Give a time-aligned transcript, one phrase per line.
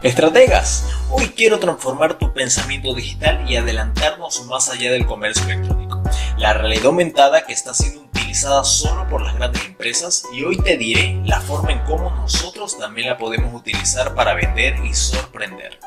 [0.00, 6.04] Estrategas, hoy quiero transformar tu pensamiento digital y adelantarnos más allá del comercio electrónico.
[6.36, 10.76] La realidad aumentada que está siendo utilizada solo por las grandes empresas y hoy te
[10.76, 15.80] diré la forma en cómo nosotros también la podemos utilizar para vender y sorprender.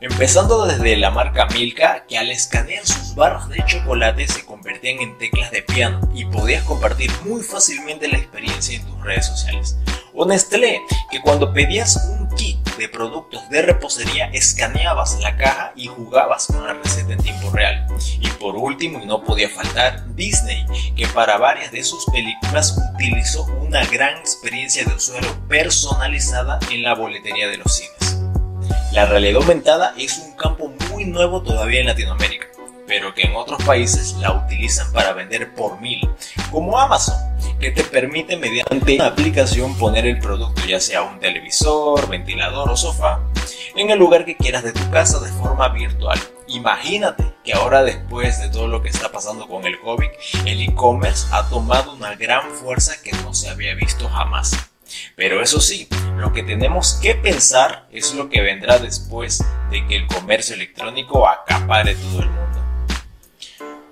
[0.00, 5.16] Empezando desde la marca Milka, que al escanear sus barras de chocolate se convertían en
[5.16, 9.78] teclas de piano y podías compartir muy fácilmente la experiencia en tus redes sociales.
[10.24, 10.80] Nestlé,
[11.10, 12.25] que cuando pedías un
[12.76, 17.86] de productos de repostería escaneabas la caja y jugabas con la receta en tiempo real.
[18.20, 20.66] Y por último, y no podía faltar, Disney,
[20.96, 26.94] que para varias de sus películas utilizó una gran experiencia de usuario personalizada en la
[26.94, 28.18] boletería de los cines.
[28.92, 32.46] La realidad aumentada es un campo muy nuevo todavía en Latinoamérica,
[32.86, 36.08] pero que en otros países la utilizan para vender por mil,
[36.50, 37.16] como Amazon,
[37.60, 42.76] que te permite mediante una aplicación poner el producto, ya sea un televisor, ventilador o
[42.76, 43.20] sofá,
[43.74, 46.18] en el lugar que quieras de tu casa de forma virtual.
[46.48, 50.08] Imagínate que ahora después de todo lo que está pasando con el COVID,
[50.44, 54.52] el e-commerce ha tomado una gran fuerza que no se había visto jamás.
[55.16, 59.96] Pero eso sí, lo que tenemos que pensar es lo que vendrá después de que
[59.96, 62.46] el comercio electrónico acapare todo el mundo.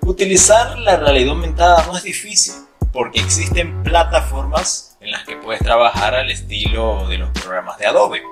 [0.01, 2.53] Utilizar la realidad aumentada no es difícil,
[2.95, 8.23] porque existen plataformas en las que puedes trabajar al estilo de los programas de Adobe.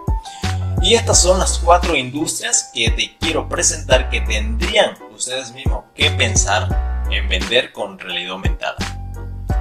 [0.82, 6.10] Y estas son las cuatro industrias que te quiero presentar que tendrían ustedes mismos que
[6.12, 8.78] pensar en vender con realidad aumentada.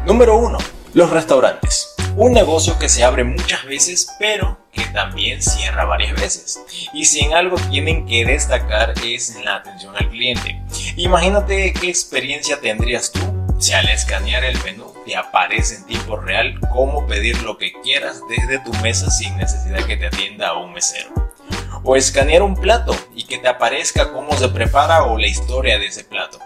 [0.06, 0.58] Número 1.
[0.94, 1.94] Los restaurantes.
[2.16, 6.60] Un negocio que se abre muchas veces, pero que también cierra varias veces.
[6.92, 10.62] Y si en algo tienen que destacar es en la atención al cliente.
[10.96, 13.20] Imagínate qué experiencia tendrías tú
[13.58, 18.20] si al escanear el menú te aparece en tiempo real cómo pedir lo que quieras
[18.28, 21.10] desde tu mesa sin necesidad que te atienda un mesero.
[21.84, 25.86] O escanear un plato y que te aparezca cómo se prepara o la historia de
[25.86, 26.38] ese plato.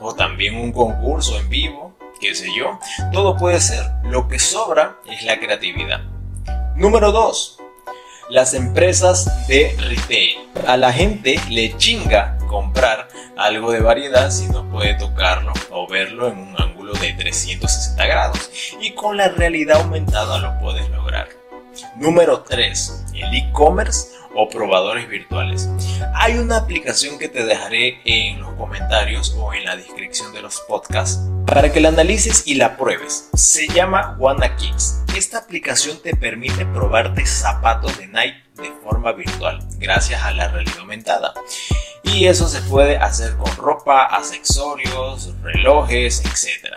[0.00, 2.78] O también un concurso en vivo qué sé yo,
[3.12, 3.84] todo puede ser.
[4.04, 6.02] Lo que sobra es la creatividad.
[6.76, 7.58] Número 2.
[8.30, 10.38] Las empresas de retail.
[10.68, 16.28] A la gente le chinga comprar algo de variedad si no puede tocarlo o verlo
[16.28, 18.50] en un ángulo de 360 grados.
[18.80, 21.28] Y con la realidad aumentada lo puedes lograr.
[21.96, 23.06] Número 3.
[23.14, 25.68] El e-commerce o probadores virtuales.
[26.14, 30.60] Hay una aplicación que te dejaré en los comentarios o en la descripción de los
[30.68, 33.28] podcasts para que la analices y la pruebes.
[33.34, 35.02] Se llama WannaKicks.
[35.16, 40.78] Esta aplicación te permite probarte zapatos de Nike de forma virtual gracias a la realidad
[40.78, 41.34] aumentada.
[42.02, 46.76] Y eso se puede hacer con ropa, accesorios, relojes, etc.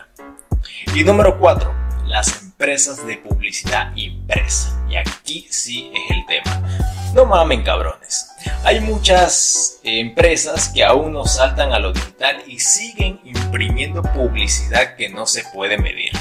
[0.93, 1.73] Y número 4.
[2.07, 4.81] Las empresas de publicidad impresa.
[4.89, 6.74] Y aquí sí es el tema.
[7.15, 8.29] No mamen cabrones.
[8.65, 15.07] Hay muchas empresas que aún no saltan a lo digital y siguen imprimiendo publicidad que
[15.07, 16.11] no se puede medir.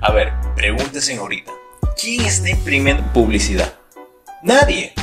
[0.00, 1.52] A ver, pregúntense ahorita.
[2.00, 3.74] ¿Quién está imprimiendo publicidad?
[4.42, 4.94] Nadie.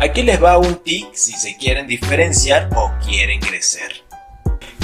[0.00, 4.05] Aquí les va un tip si se quieren diferenciar o quieren crecer.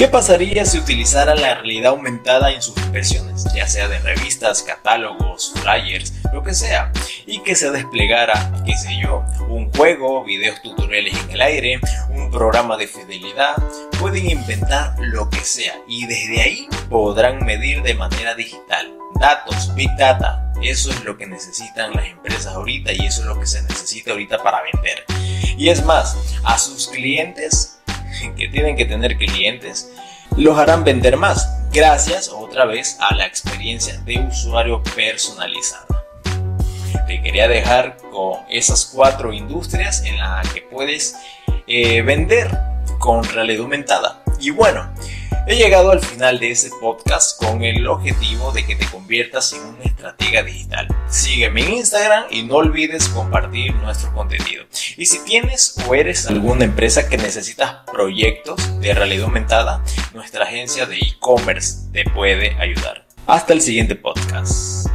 [0.02, 5.52] ¿Qué pasaría si utilizaran la realidad aumentada en sus impresiones, ya sea de revistas, catálogos,
[5.62, 6.90] flyers, lo que sea,
[7.24, 11.80] y que se desplegara, qué sé yo, un juego, videos tutoriales en el aire,
[12.10, 13.54] un programa de fidelidad?
[14.00, 18.92] Pueden inventar lo que sea y desde ahí podrán medir de manera digital.
[19.20, 23.38] Datos, Big Data, eso es lo que necesitan las empresas ahorita y eso es lo
[23.38, 25.04] que se necesita ahorita para vender.
[25.56, 27.71] Y es más, a sus clientes
[28.30, 29.90] que tienen que tener clientes,
[30.36, 35.86] los harán vender más, gracias otra vez a la experiencia de usuario personalizada.
[37.06, 41.16] Te quería dejar con esas cuatro industrias en las que puedes
[41.66, 42.50] eh, vender
[42.98, 44.22] con realidad aumentada.
[44.40, 44.88] Y bueno,
[45.44, 49.60] He llegado al final de este podcast con el objetivo de que te conviertas en
[49.62, 50.86] una estratega digital.
[51.08, 54.64] Sígueme en Instagram y no olvides compartir nuestro contenido.
[54.96, 60.86] Y si tienes o eres alguna empresa que necesitas proyectos de realidad aumentada, nuestra agencia
[60.86, 63.06] de e-commerce te puede ayudar.
[63.26, 64.91] Hasta el siguiente podcast.